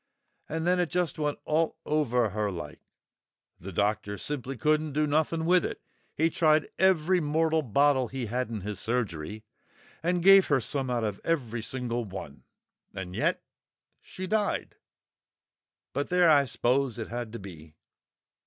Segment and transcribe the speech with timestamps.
[0.49, 2.81] And then it just went all over her like.
[3.59, 5.79] The doctor simply couldn't do nothing with it.
[6.15, 9.43] He tried every mortal bottle he had in his surgery,
[10.01, 12.45] and gave her some out of every single one,
[12.95, 13.43] and yet
[14.01, 14.75] she died!
[15.93, 17.75] But there, I s'pose it had to be!"